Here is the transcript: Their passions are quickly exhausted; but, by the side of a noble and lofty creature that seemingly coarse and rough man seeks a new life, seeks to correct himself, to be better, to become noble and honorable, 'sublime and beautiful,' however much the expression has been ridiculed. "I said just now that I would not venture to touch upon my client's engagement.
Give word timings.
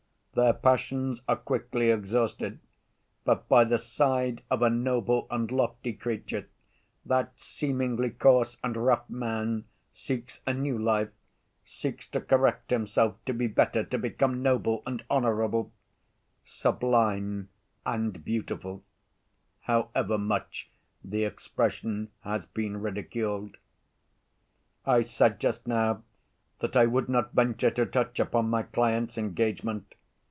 Their 0.33 0.53
passions 0.53 1.21
are 1.27 1.35
quickly 1.35 1.89
exhausted; 1.91 2.61
but, 3.25 3.49
by 3.49 3.65
the 3.65 3.77
side 3.77 4.41
of 4.49 4.61
a 4.61 4.69
noble 4.69 5.27
and 5.29 5.51
lofty 5.51 5.91
creature 5.91 6.47
that 7.05 7.37
seemingly 7.37 8.11
coarse 8.11 8.57
and 8.63 8.77
rough 8.77 9.09
man 9.09 9.65
seeks 9.93 10.41
a 10.47 10.53
new 10.53 10.77
life, 10.79 11.09
seeks 11.65 12.07
to 12.11 12.21
correct 12.21 12.69
himself, 12.71 13.17
to 13.25 13.33
be 13.33 13.47
better, 13.47 13.83
to 13.83 13.97
become 13.97 14.41
noble 14.41 14.83
and 14.85 15.03
honorable, 15.09 15.73
'sublime 16.45 17.49
and 17.85 18.23
beautiful,' 18.23 18.85
however 19.63 20.17
much 20.17 20.71
the 21.03 21.25
expression 21.25 22.07
has 22.21 22.45
been 22.45 22.77
ridiculed. 22.77 23.57
"I 24.85 25.01
said 25.01 25.41
just 25.41 25.67
now 25.67 26.03
that 26.59 26.77
I 26.77 26.85
would 26.85 27.09
not 27.09 27.33
venture 27.33 27.71
to 27.71 27.85
touch 27.85 28.17
upon 28.17 28.49
my 28.49 28.63
client's 28.63 29.17
engagement. 29.17 29.93